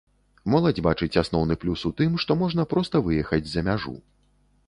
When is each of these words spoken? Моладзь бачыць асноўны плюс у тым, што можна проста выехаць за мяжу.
Моладзь 0.53 0.83
бачыць 0.87 1.17
асноўны 1.23 1.57
плюс 1.65 1.83
у 1.91 1.91
тым, 2.01 2.17
што 2.25 2.37
можна 2.41 2.65
проста 2.73 3.03
выехаць 3.09 3.45
за 3.51 3.61
мяжу. 3.71 3.95